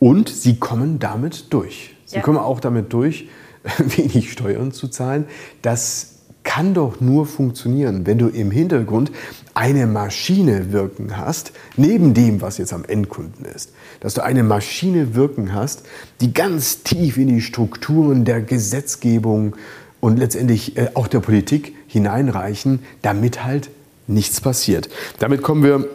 [0.00, 1.94] Und sie kommen damit durch.
[2.06, 2.22] Sie ja.
[2.22, 3.28] kommen auch damit durch,
[3.78, 5.26] wenig Steuern zu zahlen.
[5.62, 6.09] Das
[6.42, 9.12] kann doch nur funktionieren, wenn du im Hintergrund
[9.54, 13.72] eine Maschine wirken hast, neben dem, was jetzt am Endkunden ist.
[14.00, 15.82] Dass du eine Maschine wirken hast,
[16.20, 19.54] die ganz tief in die Strukturen der Gesetzgebung
[20.00, 23.70] und letztendlich äh, auch der Politik hineinreichen, damit halt
[24.06, 24.88] nichts passiert.
[25.18, 25.86] Damit kommen wir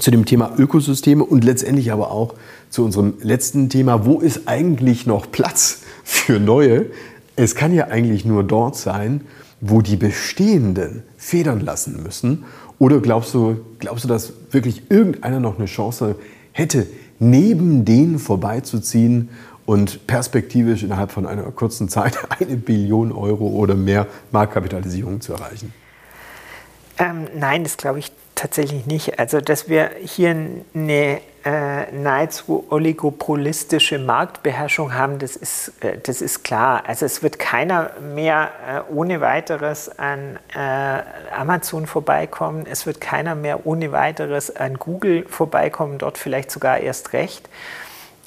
[0.00, 2.34] zu dem Thema Ökosysteme und letztendlich aber auch
[2.70, 6.86] zu unserem letzten Thema, wo ist eigentlich noch Platz für neue?
[7.36, 9.22] Es kann ja eigentlich nur dort sein,
[9.60, 12.44] wo die bestehenden federn lassen müssen.
[12.78, 16.16] Oder glaubst du, glaubst du, dass wirklich irgendeiner noch eine Chance
[16.52, 16.86] hätte,
[17.18, 19.30] neben denen vorbeizuziehen
[19.64, 25.72] und perspektivisch innerhalb von einer kurzen Zeit eine Billion Euro oder mehr Marktkapitalisierung zu erreichen?
[26.98, 29.18] Ähm, nein, das glaube ich tatsächlich nicht.
[29.18, 30.30] Also, dass wir hier
[30.74, 36.84] eine äh, nahezu oligopolistische Marktbeherrschung haben, das ist, äh, das ist klar.
[36.86, 38.50] Also es wird keiner mehr
[38.88, 40.58] äh, ohne weiteres an äh,
[41.36, 47.12] Amazon vorbeikommen, es wird keiner mehr ohne weiteres an Google vorbeikommen, dort vielleicht sogar erst
[47.12, 47.48] recht.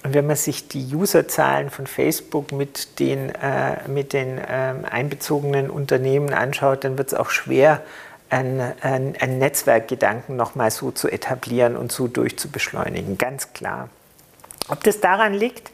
[0.05, 5.69] Und wenn man sich die Userzahlen von Facebook mit den, äh, mit den ähm, einbezogenen
[5.69, 7.81] Unternehmen anschaut, dann wird es auch schwer,
[8.29, 13.89] ein, ein, ein Netzwerkgedanken nochmal so zu etablieren und so durchzubeschleunigen, ganz klar.
[14.67, 15.71] Ob das daran liegt,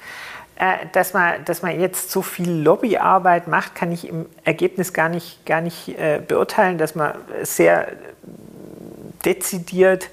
[0.58, 5.10] äh, dass, man, dass man jetzt so viel Lobbyarbeit macht, kann ich im Ergebnis gar
[5.10, 7.14] nicht, gar nicht äh, beurteilen, dass man
[7.44, 7.92] sehr
[9.26, 10.10] dezidiert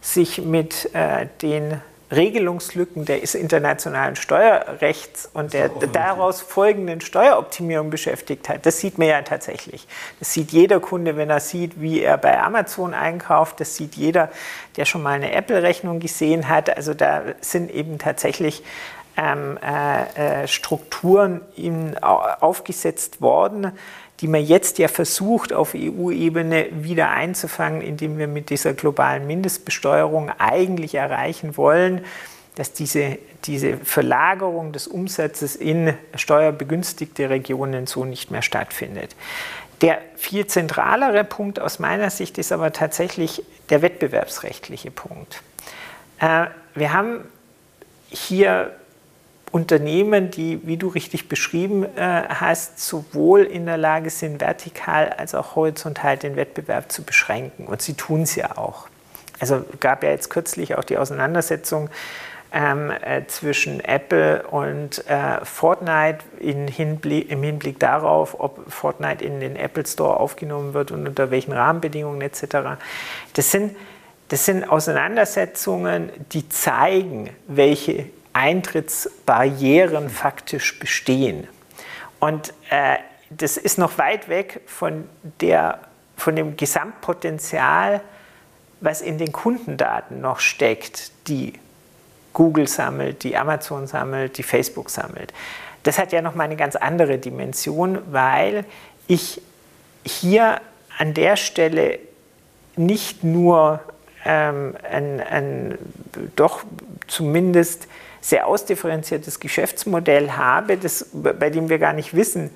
[0.00, 8.64] sich mit äh, den Regelungslücken des internationalen Steuerrechts und der daraus folgenden Steueroptimierung beschäftigt hat.
[8.64, 9.86] Das sieht man ja tatsächlich.
[10.18, 13.60] Das sieht jeder Kunde, wenn er sieht, wie er bei Amazon einkauft.
[13.60, 14.30] Das sieht jeder,
[14.76, 16.74] der schon mal eine Apple-Rechnung gesehen hat.
[16.74, 18.62] Also da sind eben tatsächlich
[19.18, 21.42] ähm, äh, äh Strukturen
[22.00, 23.72] aufgesetzt worden,
[24.20, 30.30] die man jetzt ja versucht auf EU-Ebene wieder einzufangen, indem wir mit dieser globalen Mindestbesteuerung
[30.38, 32.04] eigentlich erreichen wollen,
[32.56, 39.14] dass diese, diese Verlagerung des Umsatzes in steuerbegünstigte Regionen so nicht mehr stattfindet.
[39.80, 45.40] Der viel zentralere Punkt aus meiner Sicht ist aber tatsächlich der wettbewerbsrechtliche Punkt.
[46.18, 47.20] Äh, wir haben
[48.08, 48.72] hier
[49.50, 55.34] Unternehmen, die, wie du richtig beschrieben äh, hast, sowohl in der Lage sind, vertikal als
[55.34, 57.66] auch horizontal den Wettbewerb zu beschränken.
[57.66, 58.88] Und sie tun es ja auch.
[59.40, 61.88] Also gab ja jetzt kürzlich auch die Auseinandersetzung
[62.52, 69.56] ähm, äh, zwischen Apple und äh, Fortnite Hinblick, im Hinblick darauf, ob Fortnite in den
[69.56, 72.80] Apple Store aufgenommen wird und unter welchen Rahmenbedingungen etc.
[73.34, 73.76] Das sind
[74.30, 78.06] Das sind Auseinandersetzungen, die zeigen, welche
[78.38, 81.48] Eintrittsbarrieren faktisch bestehen.
[82.20, 82.98] Und äh,
[83.30, 85.08] das ist noch weit weg von,
[85.40, 85.80] der,
[86.16, 88.00] von dem Gesamtpotenzial,
[88.80, 91.54] was in den Kundendaten noch steckt, die
[92.32, 95.34] Google sammelt, die Amazon sammelt, die Facebook sammelt.
[95.82, 98.64] Das hat ja noch mal eine ganz andere Dimension, weil
[99.08, 99.42] ich
[100.04, 100.60] hier
[100.96, 101.98] an der Stelle
[102.76, 103.80] nicht nur
[104.24, 105.78] ähm, ein, ein
[106.36, 106.62] doch
[107.08, 107.88] zumindest
[108.20, 112.50] sehr ausdifferenziertes Geschäftsmodell habe, das, bei dem wir gar nicht wissen,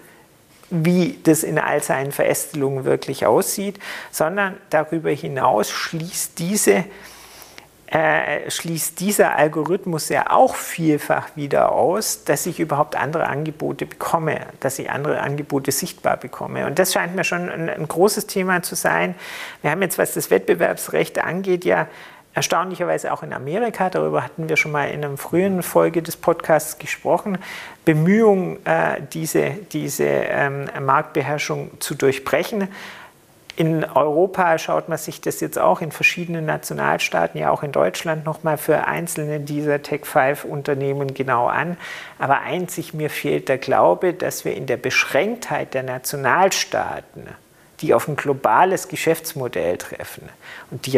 [0.71, 3.79] wie das in all seinen Verästelungen wirklich aussieht,
[4.11, 6.85] sondern darüber hinaus schließt diese
[7.93, 14.47] äh, schließt dieser Algorithmus ja auch vielfach wieder aus, dass ich überhaupt andere Angebote bekomme,
[14.61, 16.65] dass ich andere Angebote sichtbar bekomme.
[16.65, 19.15] Und das scheint mir schon ein, ein großes Thema zu sein.
[19.61, 21.87] Wir haben jetzt, was das Wettbewerbsrecht angeht, ja
[22.35, 26.79] erstaunlicherweise auch in Amerika, darüber hatten wir schon mal in einer frühen Folge des Podcasts
[26.79, 27.39] gesprochen,
[27.85, 32.69] Bemühungen, äh, diese, diese ähm, Marktbeherrschung zu durchbrechen.
[33.55, 38.25] In Europa schaut man sich das jetzt auch in verschiedenen Nationalstaaten, ja auch in Deutschland
[38.25, 41.77] nochmal für einzelne dieser Tech-5-Unternehmen genau an.
[42.19, 47.29] Aber einzig mir fehlt der Glaube, dass wir in der Beschränktheit der Nationalstaaten,
[47.81, 50.31] die auf ein globales Geschäftsmodell treffen
[50.71, 50.97] und die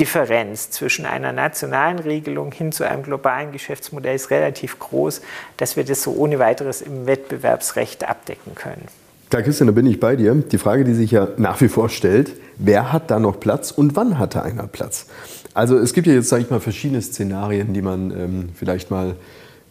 [0.00, 5.20] Regelungsdifferenz zwischen einer nationalen Regelung hin zu einem globalen Geschäftsmodell ist relativ groß,
[5.56, 8.82] dass wir das so ohne weiteres im Wettbewerbsrecht abdecken können.
[9.28, 10.34] Klar, Christian, da bin ich bei dir.
[10.34, 13.94] Die Frage, die sich ja nach wie vor stellt, wer hat da noch Platz und
[13.94, 15.06] wann hat da einer Platz?
[15.54, 19.16] Also es gibt ja jetzt, sage ich mal, verschiedene Szenarien, die man ähm, vielleicht mal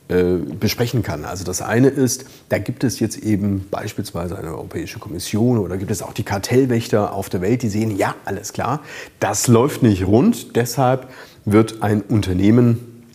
[0.10, 1.24] äh, besprechen kann.
[1.24, 5.91] Also das eine ist, da gibt es jetzt eben beispielsweise eine Europäische Kommission oder gibt
[5.91, 8.82] es auch die Kartellwächter auf der Welt, die sehen, ja, alles klar,
[9.19, 11.10] das läuft nicht rund, deshalb
[11.45, 13.06] wird ein Unternehmen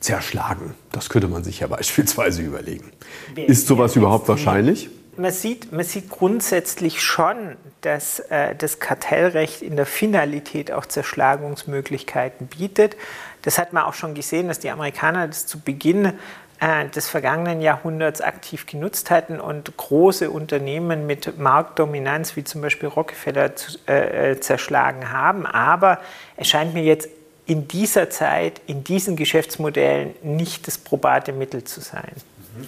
[0.00, 0.74] zerschlagen.
[0.92, 2.90] Das könnte man sich ja beispielsweise überlegen.
[3.46, 4.90] Ist sowas überhaupt wahrscheinlich?
[5.20, 12.46] Man sieht, man sieht grundsätzlich schon, dass äh, das Kartellrecht in der Finalität auch Zerschlagungsmöglichkeiten
[12.46, 12.96] bietet.
[13.42, 16.14] Das hat man auch schon gesehen, dass die Amerikaner das zu Beginn
[16.60, 22.88] äh, des vergangenen Jahrhunderts aktiv genutzt hatten und große Unternehmen mit Marktdominanz wie zum Beispiel
[22.88, 25.46] Rockefeller zu, äh, äh zerschlagen haben.
[25.46, 26.00] Aber
[26.36, 27.08] es scheint mir jetzt
[27.46, 32.12] in dieser Zeit, in diesen Geschäftsmodellen nicht das probate Mittel zu sein.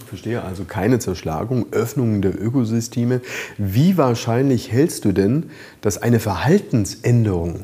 [0.07, 3.21] Verstehe, also keine Zerschlagung, Öffnungen der Ökosysteme.
[3.59, 5.51] Wie wahrscheinlich hältst du denn,
[5.81, 7.61] dass eine Verhaltensänderung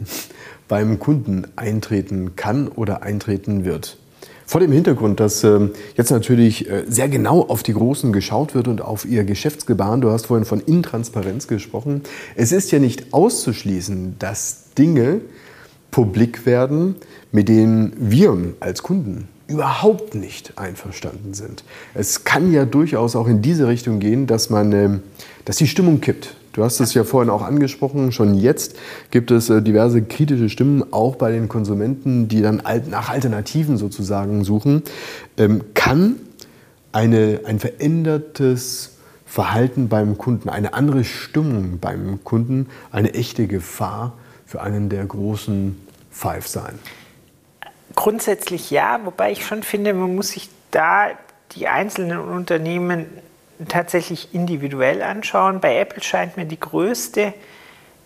[0.69, 3.99] beim Kunden eintreten kann oder eintreten wird?
[4.47, 8.67] Vor dem Hintergrund, dass äh, jetzt natürlich äh, sehr genau auf die Großen geschaut wird
[8.67, 10.01] und auf ihr Geschäftsgebaren.
[10.01, 12.03] Du hast vorhin von Intransparenz gesprochen.
[12.35, 15.21] Es ist ja nicht auszuschließen, dass Dinge
[15.91, 16.97] publik werden,
[17.31, 21.65] mit denen wir als Kunden überhaupt nicht einverstanden sind.
[21.95, 25.03] Es kann ja durchaus auch in diese Richtung gehen, dass man, ähm,
[25.45, 26.37] dass die Stimmung kippt.
[26.53, 28.77] Du hast es ja vorhin auch angesprochen, schon jetzt
[29.11, 34.45] gibt es äh, diverse kritische Stimmen, auch bei den Konsumenten, die dann nach Alternativen sozusagen
[34.45, 34.83] suchen.
[35.37, 36.17] Ähm, kann
[36.93, 44.61] eine, ein verändertes Verhalten beim Kunden, eine andere Stimmung beim Kunden eine echte Gefahr für
[44.61, 45.77] einen der großen
[46.11, 46.75] Five sein?
[47.99, 51.09] Grundsätzlich ja, wobei ich schon finde, man muss sich da
[51.51, 53.07] die einzelnen Unternehmen
[53.69, 55.59] tatsächlich individuell anschauen.
[55.59, 57.35] Bei Apple scheint mir die größte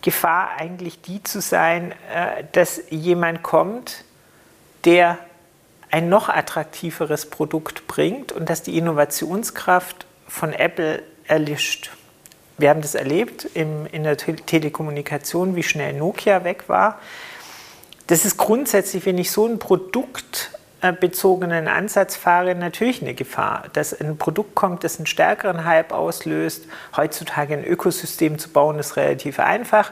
[0.01, 4.03] Gefahr eigentlich die zu sein, äh, dass jemand kommt,
[4.83, 5.19] der
[5.91, 11.91] ein noch attraktiveres Produkt bringt und dass die Innovationskraft von Apple erlischt.
[12.57, 16.99] Wir haben das erlebt in der Telekommunikation, wie schnell Nokia weg war
[18.07, 23.65] das ist grundsätzlich, wenn ich so einen produktbezogenen Ansatz fahre, natürlich eine Gefahr.
[23.73, 26.65] Dass ein Produkt kommt, das einen stärkeren Hype auslöst.
[26.95, 29.91] Heutzutage ein Ökosystem zu bauen, ist relativ einfach.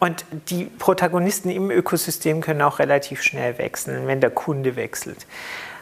[0.00, 5.26] Und die Protagonisten im Ökosystem können auch relativ schnell wechseln, wenn der Kunde wechselt.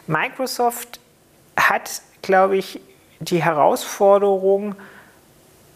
[0.06, 1.00] Microsoft
[1.56, 2.80] hat, glaube ich,
[3.20, 4.74] die Herausforderung,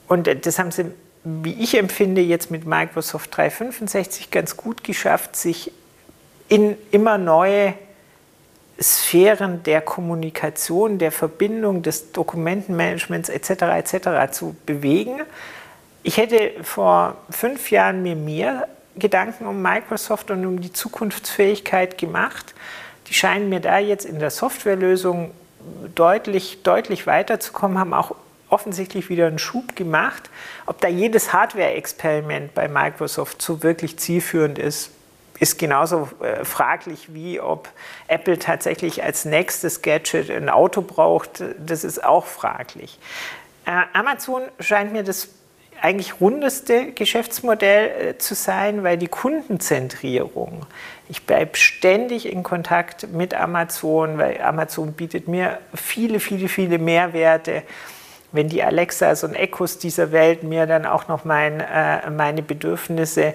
[0.09, 0.93] und das haben sie,
[1.25, 5.73] wie ich empfinde, jetzt mit Microsoft 365 ganz gut geschafft, sich
[6.49, 7.75] in immer neue
[8.81, 13.51] Sphären der Kommunikation, der Verbindung, des Dokumentenmanagements etc.
[13.51, 14.33] etc.
[14.33, 15.23] zu bewegen.
[16.03, 22.55] Ich hätte vor fünf Jahren mir mehr Gedanken um Microsoft und um die Zukunftsfähigkeit gemacht.
[23.09, 25.33] Die scheinen mir da jetzt in der Softwarelösung
[25.95, 28.15] deutlich, deutlich weiterzukommen, haben auch
[28.49, 30.31] offensichtlich wieder einen Schub gemacht.
[30.67, 34.91] Ob da jedes Hardware-Experiment bei Microsoft so wirklich zielführend ist,
[35.39, 37.69] ist genauso äh, fraglich wie ob
[38.09, 41.43] Apple tatsächlich als nächstes Gadget ein Auto braucht.
[41.59, 42.99] Das ist auch fraglich.
[43.67, 45.29] Äh, Amazon scheint mir das
[45.83, 50.67] eigentlich rundeste Geschäftsmodell äh, zu sein, weil die Kundenzentrierung,
[51.09, 57.63] ich bleibe ständig in Kontakt mit Amazon, weil Amazon bietet mir viele, viele, viele Mehrwerte.
[58.33, 63.35] Wenn die Alexas und Echos dieser Welt mir dann auch noch mein, äh, meine Bedürfnisse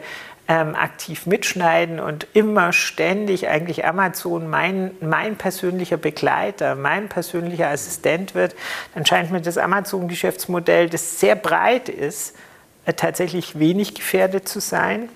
[0.51, 8.35] ähm, aktiv mitschneiden und immer ständig eigentlich Amazon mein, mein persönlicher Begleiter, mein persönlicher Assistent
[8.35, 8.53] wird,
[8.93, 12.35] dann scheint mir das Amazon-Geschäftsmodell, das sehr breit ist,
[12.85, 15.07] äh, tatsächlich wenig gefährdet zu sein.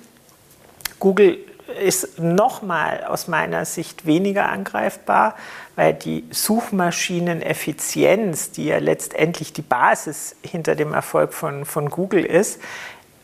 [1.02, 1.40] Google
[1.84, 5.36] ist nochmal aus meiner Sicht weniger angreifbar,
[5.76, 12.62] weil die Suchmaschineneffizienz, die ja letztendlich die Basis hinter dem Erfolg von, von Google ist,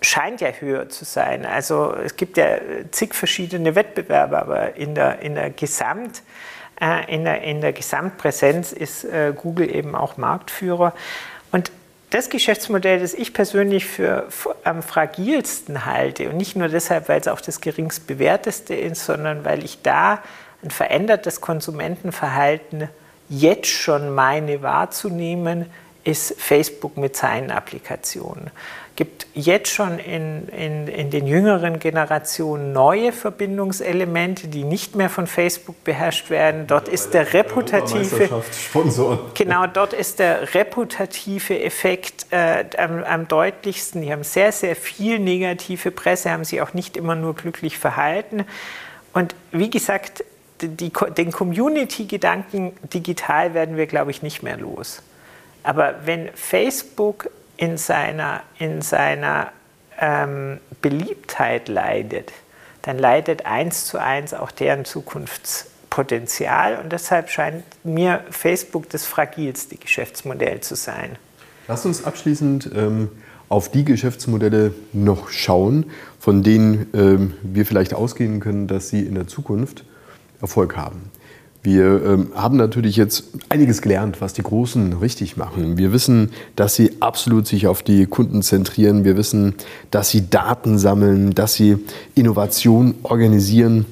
[0.01, 1.45] scheint ja höher zu sein.
[1.45, 2.57] Also es gibt ja
[2.89, 6.23] zig verschiedene Wettbewerber, aber in der, in der, Gesamt,
[6.81, 10.93] äh, in der, in der Gesamtpräsenz ist äh, Google eben auch Marktführer.
[11.51, 11.71] Und
[12.09, 14.27] das Geschäftsmodell, das ich persönlich für
[14.63, 19.45] am fragilsten halte, und nicht nur deshalb, weil es auch das geringst bewerteste ist, sondern
[19.45, 20.21] weil ich da
[20.63, 22.89] ein verändertes Konsumentenverhalten
[23.29, 25.67] jetzt schon meine wahrzunehmen,
[26.03, 28.49] ist Facebook mit seinen Applikationen
[29.01, 35.25] gibt jetzt schon in, in, in den jüngeren Generationen neue Verbindungselemente, die nicht mehr von
[35.25, 36.67] Facebook beherrscht werden.
[36.67, 38.43] Dort ja, ist der reputative
[39.33, 44.03] genau dort ist der reputative Effekt äh, am, am, deutlichsten.
[44.03, 48.45] Die haben sehr sehr viel negative Presse, haben sich auch nicht immer nur glücklich verhalten.
[49.13, 50.23] Und wie gesagt,
[50.61, 55.01] die, den Community-Gedanken digital werden wir, glaube ich, nicht mehr los.
[55.63, 57.31] Aber wenn Facebook
[57.61, 59.51] in seiner, in seiner
[59.99, 62.33] ähm, Beliebtheit leidet,
[62.81, 66.79] dann leidet eins zu eins auch deren Zukunftspotenzial.
[66.79, 71.17] Und deshalb scheint mir Facebook das fragilste Geschäftsmodell zu sein.
[71.67, 73.09] Lass uns abschließend ähm,
[73.47, 79.13] auf die Geschäftsmodelle noch schauen, von denen ähm, wir vielleicht ausgehen können, dass sie in
[79.13, 79.85] der Zukunft
[80.41, 81.11] Erfolg haben.
[81.63, 85.77] Wir ähm, haben natürlich jetzt einiges gelernt, was die Großen richtig machen.
[85.77, 89.03] Wir wissen, dass sie absolut sich auf die Kunden zentrieren.
[89.03, 89.53] Wir wissen,
[89.91, 91.77] dass sie Daten sammeln, dass sie
[92.15, 93.85] Innovation organisieren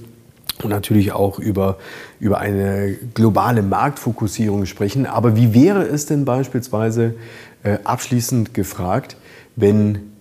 [0.64, 1.78] und natürlich auch über,
[2.20, 5.06] über eine globale Marktfokussierung sprechen.
[5.06, 7.14] Aber wie wäre es denn beispielsweise
[7.62, 9.16] äh, abschließend gefragt,
[9.56, 10.12] wenn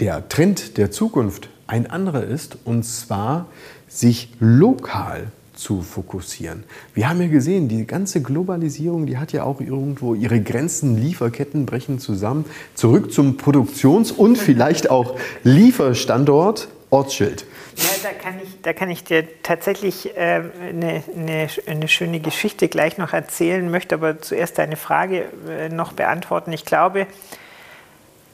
[0.00, 3.46] der Trend der Zukunft ein anderer ist, und zwar
[3.88, 6.64] sich lokal zu fokussieren.
[6.94, 11.66] Wir haben ja gesehen, die ganze Globalisierung, die hat ja auch irgendwo ihre Grenzen, Lieferketten
[11.66, 12.44] brechen zusammen.
[12.74, 17.46] Zurück zum Produktions- und vielleicht auch Lieferstandort, Ortsschild.
[17.76, 22.68] Ja, da kann ich, da kann ich dir tatsächlich äh, eine, eine, eine, schöne Geschichte
[22.68, 26.52] gleich noch erzählen, möchte aber zuerst deine Frage äh, noch beantworten.
[26.52, 27.06] Ich glaube,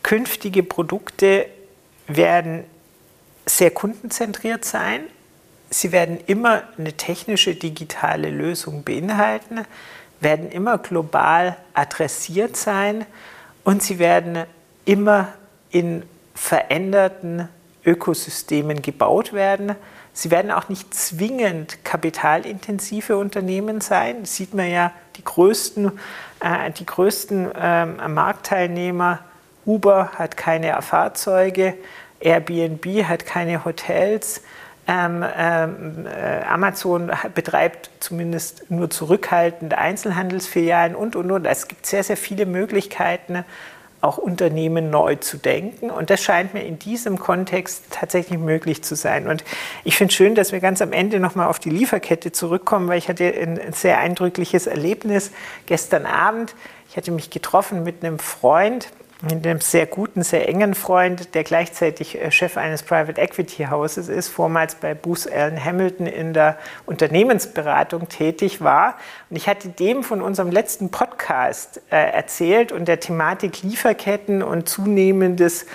[0.03, 1.47] künftige Produkte
[2.07, 2.65] werden
[3.47, 5.01] sehr kundenzentriert sein
[5.73, 9.65] sie werden immer eine technische digitale Lösung beinhalten,
[10.21, 13.07] werden immer global adressiert sein
[13.65, 14.45] und sie werden
[14.85, 15.29] immer
[15.71, 16.03] in
[16.35, 17.49] veränderten
[17.85, 19.75] Ökosystemen gebaut werden.
[20.13, 24.21] Sie werden auch nicht zwingend kapitalintensive Unternehmen sein.
[24.21, 25.93] Das sieht man ja, die größten,
[26.41, 29.21] äh, die größten ähm, Marktteilnehmer,
[29.65, 31.75] Uber hat keine Fahrzeuge,
[32.21, 34.43] Airbnb hat keine Hotels,
[34.89, 41.47] ähm, ähm, äh, Amazon betreibt zumindest nur zurückhaltende Einzelhandelsfilialen und, und, und.
[41.47, 43.45] Es gibt sehr, sehr viele Möglichkeiten,
[44.01, 45.89] auch Unternehmen neu zu denken.
[45.89, 49.29] Und das scheint mir in diesem Kontext tatsächlich möglich zu sein.
[49.29, 49.45] Und
[49.85, 52.99] ich finde es schön, dass wir ganz am Ende nochmal auf die Lieferkette zurückkommen, weil
[52.99, 55.31] ich hatte ein sehr eindrückliches Erlebnis
[55.67, 56.57] gestern Abend.
[56.91, 58.89] Ich hatte mich getroffen mit einem Freund,
[59.23, 64.09] mit einem sehr guten, sehr engen Freund, der gleichzeitig äh, Chef eines Private Equity Hauses
[64.09, 68.97] ist, vormals bei Booth Allen Hamilton in der Unternehmensberatung tätig war.
[69.31, 74.69] Und ich hatte dem von unserem letzten Podcast äh, erzählt und der Thematik Lieferketten und
[74.69, 75.67] zunehmendes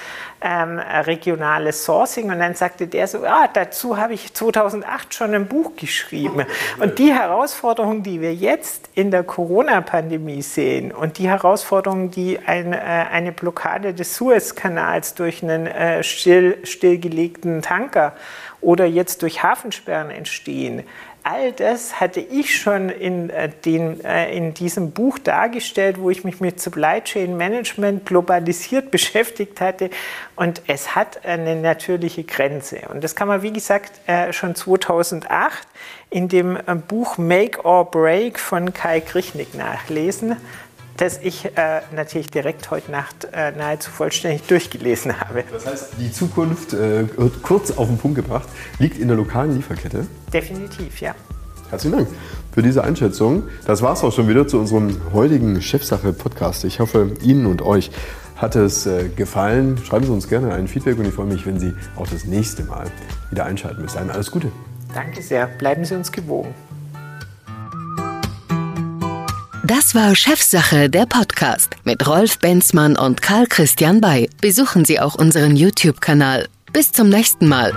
[0.42, 2.32] ähm, regionales Sourcing.
[2.32, 6.46] Und dann sagte der so, ah, dazu habe ich 2008 schon ein Buch geschrieben.
[6.80, 12.78] Und die Herausforderungen, die wir jetzt in der Corona-Pandemie sehen und die Herausforderungen, die eine,
[12.78, 18.14] äh, eine Blockade des Suezkanals durch einen äh, still, stillgelegten Tanker
[18.62, 20.84] oder jetzt durch Hafensperren entstehen,
[21.30, 26.24] all das hatte ich schon in, äh, den, äh, in diesem Buch dargestellt, wo ich
[26.24, 29.90] mich mit Supply Chain Management globalisiert beschäftigt hatte.
[30.36, 32.82] Und es hat eine natürliche Grenze.
[32.90, 35.68] Und das kann man, wie gesagt, äh, schon 2008
[36.10, 36.58] in dem
[36.88, 40.38] Buch Make or Break von Kai Krichnick nachlesen
[40.98, 45.44] das ich äh, natürlich direkt heute Nacht äh, nahezu vollständig durchgelesen habe.
[45.52, 47.06] Das heißt, die Zukunft, äh,
[47.44, 50.08] kurz auf den Punkt gebracht, liegt in der lokalen Lieferkette?
[50.34, 51.16] Definitiv, ja.
[51.70, 52.08] Herzlichen Dank
[52.52, 53.44] für diese Einschätzung.
[53.66, 56.64] Das war es auch schon wieder zu unserem heutigen Chefsache-Podcast.
[56.64, 57.92] Ich hoffe, Ihnen und euch
[58.36, 59.78] hat es äh, gefallen.
[59.84, 62.64] Schreiben Sie uns gerne ein Feedback und ich freue mich, wenn Sie auch das nächste
[62.64, 62.88] Mal
[63.30, 63.84] wieder einschalten.
[63.84, 64.52] Bis dahin alles Gute.
[64.94, 65.48] Danke sehr.
[65.48, 66.54] Bleiben Sie uns gewogen.
[69.68, 74.30] Das war Chefsache, der Podcast mit Rolf Benzmann und Karl Christian Bay.
[74.40, 76.48] Besuchen Sie auch unseren YouTube-Kanal.
[76.72, 77.74] Bis zum nächsten Mal.